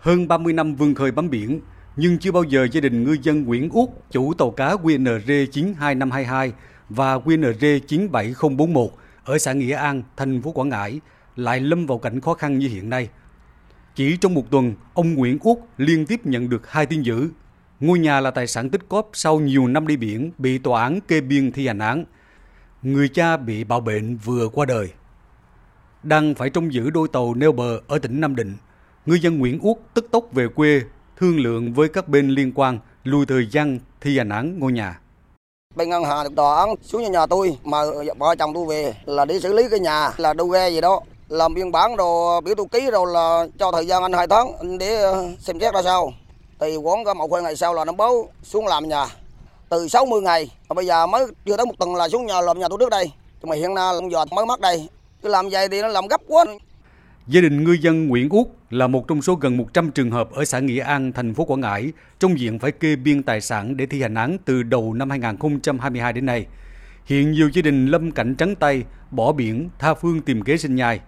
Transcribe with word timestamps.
Hơn 0.00 0.28
30 0.28 0.52
năm 0.52 0.74
vươn 0.74 0.94
khơi 0.94 1.10
bám 1.10 1.30
biển, 1.30 1.60
nhưng 1.96 2.18
chưa 2.18 2.32
bao 2.32 2.42
giờ 2.42 2.68
gia 2.72 2.80
đình 2.80 3.04
ngư 3.04 3.16
dân 3.22 3.44
Nguyễn 3.44 3.70
Út, 3.70 3.88
chủ 4.10 4.34
tàu 4.34 4.50
cá 4.50 4.74
QNR 4.74 5.46
92522 5.46 6.52
và 6.88 7.18
QNR 7.18 7.78
97041 7.78 8.90
ở 9.24 9.38
xã 9.38 9.52
Nghĩa 9.52 9.74
An, 9.74 10.02
thành 10.16 10.42
phố 10.42 10.52
Quảng 10.52 10.68
Ngãi 10.68 11.00
lại 11.36 11.60
lâm 11.60 11.86
vào 11.86 11.98
cảnh 11.98 12.20
khó 12.20 12.34
khăn 12.34 12.58
như 12.58 12.68
hiện 12.68 12.90
nay. 12.90 13.08
Chỉ 13.94 14.16
trong 14.16 14.34
một 14.34 14.50
tuần, 14.50 14.74
ông 14.94 15.14
Nguyễn 15.14 15.38
Út 15.40 15.58
liên 15.76 16.06
tiếp 16.06 16.26
nhận 16.26 16.48
được 16.48 16.70
hai 16.70 16.86
tin 16.86 17.02
dữ. 17.02 17.28
Ngôi 17.80 17.98
nhà 17.98 18.20
là 18.20 18.30
tài 18.30 18.46
sản 18.46 18.70
tích 18.70 18.88
cóp 18.88 19.10
sau 19.12 19.40
nhiều 19.40 19.66
năm 19.66 19.86
đi 19.86 19.96
biển, 19.96 20.30
bị 20.38 20.58
tòa 20.58 20.82
án 20.82 21.00
kê 21.00 21.20
biên 21.20 21.52
thi 21.52 21.66
hành 21.66 21.78
án. 21.78 22.04
Người 22.82 23.08
cha 23.08 23.36
bị 23.36 23.64
bạo 23.64 23.80
bệnh 23.80 24.16
vừa 24.16 24.48
qua 24.48 24.66
đời. 24.66 24.88
Đang 26.02 26.34
phải 26.34 26.50
trông 26.50 26.72
giữ 26.72 26.90
đôi 26.90 27.08
tàu 27.12 27.34
neo 27.34 27.52
bờ 27.52 27.80
ở 27.88 27.98
tỉnh 27.98 28.20
Nam 28.20 28.36
Định, 28.36 28.56
ngư 29.06 29.14
dân 29.14 29.38
Nguyễn 29.38 29.60
Út 29.60 29.76
tức 29.94 30.06
tốc 30.10 30.24
về 30.32 30.46
quê 30.56 30.80
thương 31.16 31.40
lượng 31.40 31.72
với 31.74 31.88
các 31.88 32.08
bên 32.08 32.30
liên 32.30 32.52
quan 32.54 32.78
lùi 33.04 33.26
thời 33.26 33.48
gian 33.50 33.78
thi 34.00 34.18
hành 34.18 34.28
án 34.28 34.58
ngôi 34.58 34.72
nhà. 34.72 35.00
Bên 35.74 35.88
ngân 35.88 36.04
hàng 36.04 36.24
được 36.24 36.34
tòa 36.36 36.60
án 36.60 36.74
xuống 36.82 37.02
nhà, 37.02 37.08
nhà 37.08 37.26
tôi 37.26 37.56
mà 37.64 37.78
vợ 38.18 38.34
chồng 38.38 38.54
tôi 38.54 38.66
về 38.66 38.94
là 39.04 39.24
đi 39.24 39.40
xử 39.40 39.52
lý 39.52 39.62
cái 39.70 39.80
nhà 39.80 40.12
là 40.16 40.34
đu 40.34 40.48
ghe 40.48 40.70
gì 40.70 40.80
đó 40.80 41.00
làm 41.28 41.54
biên 41.54 41.72
bản 41.72 41.96
rồi 41.96 42.40
biểu 42.40 42.54
tôi 42.54 42.66
ký 42.72 42.90
rồi 42.90 43.06
là 43.12 43.46
cho 43.58 43.72
thời 43.72 43.86
gian 43.86 44.02
anh 44.02 44.12
hai 44.12 44.26
tháng 44.26 44.78
để 44.78 44.96
ờ, 45.02 45.28
xem 45.38 45.60
xét 45.60 45.74
ra 45.74 45.82
sao. 45.82 46.12
Thì 46.60 46.76
quán 46.76 47.04
có 47.04 47.14
một 47.14 47.32
hai 47.32 47.42
ngày 47.42 47.56
sau 47.56 47.74
là 47.74 47.84
nó 47.84 47.92
báo 47.92 48.28
xuống 48.42 48.66
làm 48.66 48.88
nhà. 48.88 49.06
Từ 49.68 49.88
60 49.88 50.20
ngày 50.20 50.50
mà 50.68 50.74
bây 50.74 50.86
giờ 50.86 51.06
mới 51.06 51.26
chưa 51.44 51.56
tới 51.56 51.66
một 51.66 51.74
tuần 51.78 51.94
là 51.94 52.08
xuống 52.08 52.26
nhà 52.26 52.40
làm 52.40 52.58
nhà 52.58 52.68
tôi 52.68 52.78
trước 52.78 52.90
đây. 52.90 53.12
Mà 53.42 53.56
hiện 53.56 53.74
nay 53.74 53.94
giờ 54.10 54.24
mới 54.24 54.46
mất 54.46 54.60
đây. 54.60 54.88
Cứ 55.22 55.28
làm 55.28 55.48
vậy 55.48 55.68
thì 55.68 55.82
nó 55.82 55.88
làm 55.88 56.06
gấp 56.06 56.20
quá. 56.28 56.44
Gia 57.26 57.40
đình 57.40 57.64
ngư 57.64 57.72
dân 57.72 58.08
Nguyễn 58.08 58.28
Út 58.28 58.46
là 58.70 58.86
một 58.86 59.08
trong 59.08 59.22
số 59.22 59.34
gần 59.34 59.56
100 59.56 59.90
trường 59.90 60.10
hợp 60.10 60.30
ở 60.30 60.44
xã 60.44 60.58
Nghĩa 60.58 60.80
An, 60.80 61.12
thành 61.12 61.34
phố 61.34 61.44
Quảng 61.44 61.60
Ngãi 61.60 61.92
trong 62.18 62.38
diện 62.38 62.58
phải 62.58 62.72
kê 62.72 62.96
biên 62.96 63.22
tài 63.22 63.40
sản 63.40 63.76
để 63.76 63.86
thi 63.86 64.02
hành 64.02 64.14
án 64.14 64.36
từ 64.44 64.62
đầu 64.62 64.94
năm 64.94 65.10
2022 65.10 66.12
đến 66.12 66.26
nay. 66.26 66.46
Hiện 67.04 67.32
nhiều 67.32 67.50
gia 67.52 67.62
đình 67.62 67.86
lâm 67.86 68.10
cảnh 68.10 68.34
trắng 68.34 68.54
tay, 68.54 68.84
bỏ 69.10 69.32
biển, 69.32 69.68
tha 69.78 69.94
phương 69.94 70.20
tìm 70.20 70.42
kế 70.42 70.56
sinh 70.56 70.74
nhai. 70.74 71.00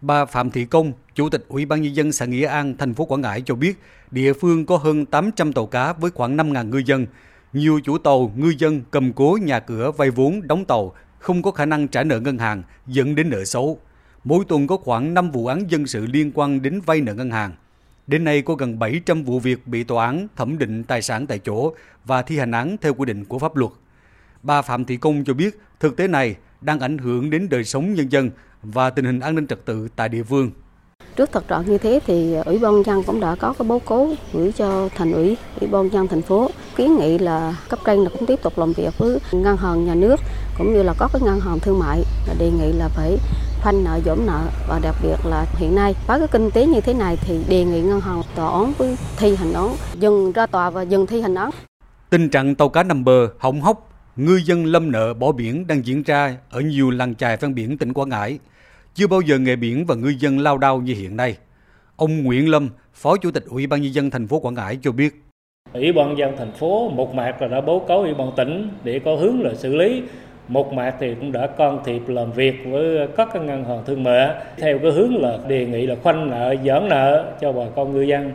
Bà 0.00 0.24
Phạm 0.24 0.50
Thị 0.50 0.64
Công, 0.64 0.92
Chủ 1.14 1.28
tịch 1.28 1.44
Ủy 1.48 1.64
ban 1.64 1.82
Nhân 1.82 1.96
dân 1.96 2.12
xã 2.12 2.24
Nghĩa 2.24 2.46
An, 2.46 2.76
thành 2.78 2.94
phố 2.94 3.04
Quảng 3.04 3.20
Ngãi 3.20 3.42
cho 3.46 3.54
biết, 3.54 3.78
địa 4.10 4.32
phương 4.32 4.66
có 4.66 4.76
hơn 4.76 5.06
800 5.06 5.52
tàu 5.52 5.66
cá 5.66 5.92
với 5.92 6.10
khoảng 6.10 6.36
5.000 6.36 6.70
ngư 6.70 6.82
dân. 6.86 7.06
Nhiều 7.52 7.80
chủ 7.84 7.98
tàu, 7.98 8.32
ngư 8.36 8.54
dân 8.58 8.82
cầm 8.90 9.12
cố 9.12 9.38
nhà 9.42 9.60
cửa 9.60 9.90
vay 9.90 10.10
vốn, 10.10 10.40
đóng 10.46 10.64
tàu, 10.64 10.94
không 11.18 11.42
có 11.42 11.50
khả 11.50 11.66
năng 11.66 11.88
trả 11.88 12.04
nợ 12.04 12.20
ngân 12.20 12.38
hàng, 12.38 12.62
dẫn 12.86 13.14
đến 13.14 13.30
nợ 13.30 13.44
xấu. 13.44 13.80
Mỗi 14.28 14.44
tuần 14.44 14.66
có 14.66 14.76
khoảng 14.76 15.14
5 15.14 15.30
vụ 15.30 15.46
án 15.46 15.70
dân 15.70 15.86
sự 15.86 16.06
liên 16.06 16.32
quan 16.34 16.62
đến 16.62 16.80
vay 16.86 17.00
nợ 17.00 17.14
ngân 17.14 17.30
hàng. 17.30 17.52
Đến 18.06 18.24
nay 18.24 18.42
có 18.42 18.54
gần 18.54 18.78
700 18.78 19.22
vụ 19.24 19.40
việc 19.40 19.66
bị 19.66 19.84
tòa 19.84 20.06
án 20.06 20.26
thẩm 20.36 20.58
định 20.58 20.84
tài 20.84 21.02
sản 21.02 21.26
tại 21.26 21.38
chỗ 21.38 21.72
và 22.04 22.22
thi 22.22 22.38
hành 22.38 22.52
án 22.52 22.76
theo 22.80 22.94
quy 22.94 23.04
định 23.04 23.24
của 23.24 23.38
pháp 23.38 23.56
luật. 23.56 23.72
Bà 24.42 24.62
Phạm 24.62 24.84
Thị 24.84 24.96
Công 24.96 25.24
cho 25.24 25.34
biết 25.34 25.60
thực 25.80 25.96
tế 25.96 26.08
này 26.08 26.36
đang 26.60 26.80
ảnh 26.80 26.98
hưởng 26.98 27.30
đến 27.30 27.48
đời 27.48 27.64
sống 27.64 27.94
nhân 27.94 28.12
dân 28.12 28.30
và 28.62 28.90
tình 28.90 29.04
hình 29.04 29.20
an 29.20 29.34
ninh 29.34 29.46
trật 29.46 29.64
tự 29.64 29.88
tại 29.96 30.08
địa 30.08 30.22
phương. 30.22 30.50
Trước 31.16 31.32
thực 31.32 31.48
trạng 31.48 31.66
như 31.66 31.78
thế 31.78 32.00
thì 32.06 32.34
Ủy 32.34 32.58
ban 32.58 32.82
dân 32.82 33.02
cũng 33.02 33.20
đã 33.20 33.34
có 33.34 33.54
cái 33.58 33.68
báo 33.68 33.78
cáo 33.78 34.14
gửi 34.32 34.52
cho 34.52 34.88
thành 34.96 35.12
ủy, 35.12 35.36
Ủy 35.60 35.68
ban 35.68 35.92
dân 35.92 36.08
thành 36.08 36.22
phố 36.22 36.50
kiến 36.76 36.96
nghị 36.96 37.18
là 37.18 37.56
cấp 37.68 37.78
trên 37.86 37.98
là 37.98 38.10
cũng 38.10 38.26
tiếp 38.26 38.42
tục 38.42 38.58
làm 38.58 38.72
việc 38.72 38.98
với 38.98 39.18
ngân 39.32 39.56
hàng 39.56 39.86
nhà 39.86 39.94
nước 39.94 40.16
cũng 40.58 40.74
như 40.74 40.82
là 40.82 40.94
có 40.98 41.08
cái 41.12 41.22
ngân 41.24 41.40
hàng 41.40 41.58
thương 41.60 41.78
mại 41.78 42.02
là 42.28 42.34
đề 42.38 42.50
nghị 42.50 42.72
là 42.72 42.88
phải 42.88 43.18
khoanh 43.66 43.84
nợ 43.84 44.00
giảm 44.04 44.26
nợ 44.26 44.48
và 44.68 44.80
đặc 44.82 44.94
biệt 45.02 45.16
là 45.24 45.46
hiện 45.56 45.74
nay 45.74 45.94
với 46.06 46.18
cái 46.18 46.28
kinh 46.32 46.50
tế 46.50 46.66
như 46.66 46.80
thế 46.80 46.94
này 46.94 47.16
thì 47.20 47.38
đề 47.48 47.64
nghị 47.64 47.80
ngân 47.80 48.00
hàng 48.00 48.22
tòa 48.34 48.60
án 48.60 48.72
với 48.78 48.96
thi 49.18 49.36
hành 49.36 49.52
án 49.52 49.68
dừng 49.94 50.32
ra 50.32 50.46
tòa 50.46 50.70
và 50.70 50.82
dừng 50.82 51.06
thi 51.06 51.20
hành 51.20 51.34
án. 51.34 51.50
Tình 52.10 52.28
trạng 52.28 52.54
tàu 52.54 52.68
cá 52.68 52.82
nằm 52.82 53.04
bờ, 53.04 53.28
hỏng 53.38 53.60
hóc, 53.60 53.90
ngư 54.16 54.36
dân 54.44 54.64
lâm 54.66 54.92
nợ 54.92 55.14
bỏ 55.14 55.32
biển 55.32 55.66
đang 55.66 55.86
diễn 55.86 56.02
ra 56.02 56.36
ở 56.50 56.60
nhiều 56.60 56.90
làng 56.90 57.14
chài 57.14 57.36
ven 57.36 57.54
biển 57.54 57.78
tỉnh 57.78 57.92
Quảng 57.92 58.08
Ngãi. 58.08 58.38
Chưa 58.94 59.06
bao 59.06 59.20
giờ 59.20 59.38
nghề 59.38 59.56
biển 59.56 59.86
và 59.86 59.94
ngư 59.94 60.14
dân 60.18 60.38
lao 60.38 60.58
đao 60.58 60.80
như 60.80 60.94
hiện 60.94 61.16
nay. 61.16 61.36
Ông 61.96 62.24
Nguyễn 62.24 62.48
Lâm, 62.48 62.68
Phó 62.94 63.16
Chủ 63.16 63.30
tịch 63.30 63.44
Ủy 63.46 63.66
ban 63.66 63.82
nhân 63.82 63.94
dân 63.94 64.10
thành 64.10 64.26
phố 64.26 64.40
Quảng 64.40 64.54
Ngãi 64.54 64.78
cho 64.82 64.92
biết. 64.92 65.22
Ủy 65.72 65.92
ban 65.92 66.18
dân 66.18 66.34
thành 66.38 66.52
phố 66.52 66.88
một 66.88 67.14
mặt 67.14 67.42
là 67.42 67.48
đã 67.48 67.60
báo 67.60 67.84
cáo 67.88 67.98
Ủy 67.98 68.14
ban 68.14 68.32
tỉnh 68.36 68.68
để 68.84 69.00
có 69.04 69.16
hướng 69.16 69.40
là 69.40 69.54
xử 69.54 69.76
lý 69.76 70.02
một 70.48 70.72
mặt 70.72 70.94
thì 71.00 71.14
cũng 71.14 71.32
đã 71.32 71.46
can 71.46 71.78
thiệp 71.84 72.08
làm 72.08 72.32
việc 72.32 72.54
với 72.70 73.08
các 73.16 73.28
cái 73.32 73.42
ngân 73.42 73.64
hàng 73.64 73.82
thương 73.86 74.02
mại 74.02 74.30
theo 74.56 74.78
cái 74.78 74.90
hướng 74.90 75.16
là 75.16 75.38
đề 75.48 75.66
nghị 75.66 75.86
là 75.86 75.94
khoanh 76.02 76.30
nợ, 76.30 76.54
giãn 76.64 76.88
nợ 76.88 77.32
cho 77.40 77.52
bà 77.52 77.62
con 77.76 77.92
ngư 77.92 78.02
dân 78.02 78.32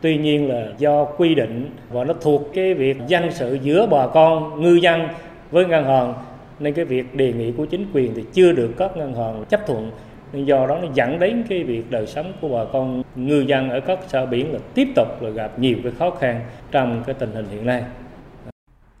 tuy 0.00 0.16
nhiên 0.16 0.48
là 0.48 0.66
do 0.78 1.04
quy 1.04 1.34
định 1.34 1.70
và 1.90 2.04
nó 2.04 2.14
thuộc 2.20 2.42
cái 2.54 2.74
việc 2.74 2.96
dân 3.06 3.30
sự 3.30 3.58
giữa 3.62 3.86
bà 3.86 4.06
con, 4.06 4.62
ngư 4.62 4.74
dân 4.74 5.08
với 5.50 5.66
ngân 5.66 5.84
hàng, 5.84 6.14
nên 6.58 6.74
cái 6.74 6.84
việc 6.84 7.14
đề 7.14 7.32
nghị 7.32 7.52
của 7.52 7.66
chính 7.66 7.86
quyền 7.92 8.14
thì 8.14 8.22
chưa 8.32 8.52
được 8.52 8.70
các 8.78 8.96
ngân 8.96 9.14
hàng 9.14 9.44
chấp 9.48 9.66
thuận 9.66 9.90
nên 10.32 10.44
do 10.44 10.66
đó 10.66 10.78
nó 10.82 10.88
dẫn 10.94 11.18
đến 11.18 11.44
cái 11.48 11.62
việc 11.62 11.90
đời 11.90 12.06
sống 12.06 12.32
của 12.40 12.48
bà 12.48 12.64
con 12.72 13.02
ngư 13.14 13.40
dân 13.40 13.70
ở 13.70 13.80
các 13.80 13.98
xã 14.06 14.26
biển 14.26 14.52
là 14.52 14.58
tiếp 14.74 14.88
tục 14.96 15.22
là 15.22 15.30
gặp 15.30 15.58
nhiều 15.58 15.76
cái 15.82 15.92
khó 15.98 16.10
khăn 16.10 16.40
trong 16.70 17.02
cái 17.06 17.14
tình 17.18 17.30
hình 17.34 17.46
hiện 17.50 17.66
nay. 17.66 17.82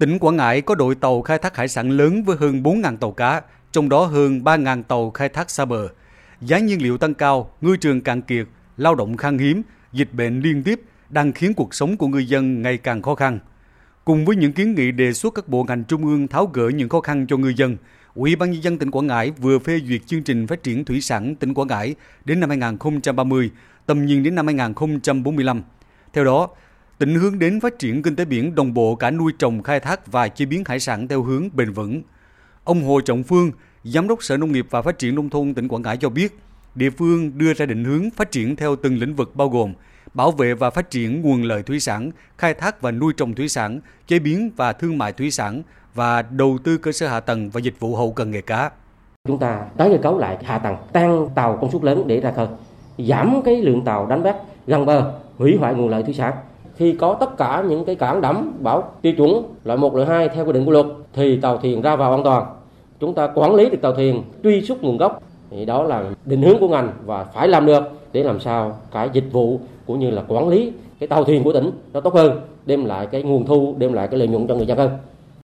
Tỉnh 0.00 0.18
Quảng 0.18 0.36
Ngãi 0.36 0.60
có 0.60 0.74
đội 0.74 0.94
tàu 0.94 1.22
khai 1.22 1.38
thác 1.38 1.56
hải 1.56 1.68
sản 1.68 1.90
lớn 1.90 2.22
với 2.22 2.36
hơn 2.36 2.62
4.000 2.62 2.96
tàu 2.96 3.12
cá, 3.12 3.42
trong 3.72 3.88
đó 3.88 4.04
hơn 4.04 4.40
3.000 4.44 4.82
tàu 4.82 5.10
khai 5.10 5.28
thác 5.28 5.50
xa 5.50 5.64
bờ. 5.64 5.88
Giá 6.40 6.58
nhiên 6.58 6.82
liệu 6.82 6.98
tăng 6.98 7.14
cao, 7.14 7.50
ngư 7.60 7.76
trường 7.76 8.00
cạn 8.00 8.22
kiệt, 8.22 8.46
lao 8.76 8.94
động 8.94 9.16
khan 9.16 9.38
hiếm, 9.38 9.62
dịch 9.92 10.08
bệnh 10.12 10.40
liên 10.40 10.62
tiếp 10.62 10.80
đang 11.10 11.32
khiến 11.32 11.54
cuộc 11.54 11.74
sống 11.74 11.96
của 11.96 12.06
người 12.06 12.26
dân 12.26 12.62
ngày 12.62 12.76
càng 12.76 13.02
khó 13.02 13.14
khăn. 13.14 13.38
Cùng 14.04 14.24
với 14.24 14.36
những 14.36 14.52
kiến 14.52 14.74
nghị 14.74 14.92
đề 14.92 15.12
xuất 15.12 15.34
các 15.34 15.48
bộ 15.48 15.64
ngành 15.64 15.84
trung 15.84 16.06
ương 16.06 16.28
tháo 16.28 16.46
gỡ 16.46 16.68
những 16.68 16.88
khó 16.88 17.00
khăn 17.00 17.26
cho 17.26 17.36
người 17.36 17.54
dân, 17.54 17.76
Ủy 18.14 18.36
ban 18.36 18.50
nhân 18.50 18.62
dân 18.62 18.78
tỉnh 18.78 18.90
Quảng 18.90 19.06
Ngãi 19.06 19.30
vừa 19.30 19.58
phê 19.58 19.80
duyệt 19.88 20.06
chương 20.06 20.22
trình 20.22 20.46
phát 20.46 20.62
triển 20.62 20.84
thủy 20.84 21.00
sản 21.00 21.34
tỉnh 21.34 21.54
Quảng 21.54 21.68
Ngãi 21.68 21.94
đến 22.24 22.40
năm 22.40 22.48
2030, 22.48 23.50
tầm 23.86 24.06
nhìn 24.06 24.22
đến 24.22 24.34
năm 24.34 24.46
2045. 24.46 25.62
Theo 26.12 26.24
đó, 26.24 26.48
tỉnh 27.00 27.14
hướng 27.14 27.38
đến 27.38 27.60
phát 27.60 27.78
triển 27.78 28.02
kinh 28.02 28.16
tế 28.16 28.24
biển 28.24 28.54
đồng 28.54 28.74
bộ 28.74 28.94
cả 28.94 29.10
nuôi 29.10 29.32
trồng, 29.38 29.62
khai 29.62 29.80
thác 29.80 30.12
và 30.12 30.28
chế 30.28 30.44
biến 30.44 30.62
hải 30.66 30.80
sản 30.80 31.08
theo 31.08 31.22
hướng 31.22 31.48
bền 31.52 31.72
vững. 31.72 32.02
Ông 32.64 32.82
Hồ 32.82 33.00
Trọng 33.00 33.22
Phương, 33.22 33.52
Giám 33.84 34.08
đốc 34.08 34.22
Sở 34.22 34.36
Nông 34.36 34.52
nghiệp 34.52 34.66
và 34.70 34.82
Phát 34.82 34.98
triển 34.98 35.14
Nông 35.14 35.30
thôn 35.30 35.54
tỉnh 35.54 35.68
Quảng 35.68 35.82
Ngãi 35.82 35.96
cho 35.96 36.08
biết, 36.08 36.38
địa 36.74 36.90
phương 36.90 37.38
đưa 37.38 37.54
ra 37.54 37.66
định 37.66 37.84
hướng 37.84 38.10
phát 38.10 38.30
triển 38.30 38.56
theo 38.56 38.76
từng 38.76 38.98
lĩnh 38.98 39.14
vực 39.14 39.36
bao 39.36 39.48
gồm 39.48 39.72
bảo 40.14 40.30
vệ 40.30 40.54
và 40.54 40.70
phát 40.70 40.90
triển 40.90 41.22
nguồn 41.22 41.42
lợi 41.42 41.62
thủy 41.62 41.80
sản, 41.80 42.10
khai 42.38 42.54
thác 42.54 42.80
và 42.80 42.90
nuôi 42.90 43.12
trồng 43.16 43.34
thủy 43.34 43.48
sản, 43.48 43.80
chế 44.06 44.18
biến 44.18 44.50
và 44.56 44.72
thương 44.72 44.98
mại 44.98 45.12
thủy 45.12 45.30
sản 45.30 45.62
và 45.94 46.22
đầu 46.22 46.58
tư 46.64 46.78
cơ 46.78 46.92
sở 46.92 47.08
hạ 47.08 47.20
tầng 47.20 47.50
và 47.50 47.60
dịch 47.60 47.80
vụ 47.80 47.96
hậu 47.96 48.12
cần 48.12 48.30
nghề 48.30 48.40
cá. 48.40 48.70
Chúng 49.28 49.38
ta 49.38 49.60
tái 49.76 49.90
cơ 49.92 49.98
cấu 50.02 50.18
lại 50.18 50.38
hạ 50.44 50.58
tầng, 50.58 50.76
tăng 50.92 51.28
tàu 51.34 51.58
công 51.60 51.70
suất 51.72 51.84
lớn 51.84 52.04
để 52.06 52.20
ra 52.20 52.32
khơi, 52.36 52.46
giảm 52.98 53.42
cái 53.44 53.62
lượng 53.62 53.84
tàu 53.84 54.06
đánh 54.06 54.22
bắt 54.22 54.36
gần 54.66 54.86
bờ, 54.86 55.12
hủy 55.38 55.56
hoại 55.60 55.74
nguồn 55.74 55.88
lợi 55.88 56.02
thủy 56.02 56.14
sản 56.14 56.34
khi 56.80 56.92
có 56.92 57.14
tất 57.14 57.36
cả 57.36 57.64
những 57.68 57.84
cái 57.84 57.94
cảng 57.94 58.20
đắm 58.20 58.52
bảo 58.60 58.92
tiêu 59.02 59.12
chuẩn 59.16 59.42
loại 59.64 59.78
1, 59.78 59.94
loại 59.94 60.08
2 60.08 60.28
theo 60.28 60.44
quy 60.44 60.52
định 60.52 60.64
của 60.64 60.70
luật 60.70 60.86
thì 61.12 61.36
tàu 61.36 61.58
thuyền 61.58 61.82
ra 61.82 61.96
vào 61.96 62.10
an 62.10 62.22
toàn. 62.24 62.46
Chúng 63.00 63.14
ta 63.14 63.26
quản 63.34 63.54
lý 63.54 63.70
được 63.70 63.78
tàu 63.82 63.92
thuyền, 63.92 64.22
truy 64.42 64.62
xuất 64.62 64.82
nguồn 64.82 64.96
gốc 64.96 65.22
thì 65.50 65.64
đó 65.64 65.82
là 65.82 66.04
định 66.24 66.42
hướng 66.42 66.58
của 66.60 66.68
ngành 66.68 66.92
và 67.04 67.24
phải 67.24 67.48
làm 67.48 67.66
được 67.66 67.82
để 68.12 68.22
làm 68.22 68.40
sao 68.40 68.76
cái 68.92 69.08
dịch 69.12 69.32
vụ 69.32 69.60
cũng 69.86 69.98
như 69.98 70.10
là 70.10 70.22
quản 70.28 70.48
lý 70.48 70.72
cái 71.00 71.06
tàu 71.08 71.24
thuyền 71.24 71.44
của 71.44 71.52
tỉnh 71.52 71.70
nó 71.92 72.00
tốt 72.00 72.14
hơn, 72.14 72.40
đem 72.66 72.84
lại 72.84 73.06
cái 73.06 73.22
nguồn 73.22 73.46
thu, 73.46 73.74
đem 73.78 73.92
lại 73.92 74.08
cái 74.08 74.18
lợi 74.18 74.28
nhuận 74.28 74.46
cho 74.46 74.54
người 74.54 74.66
dân 74.66 74.78
hơn. 74.78 74.90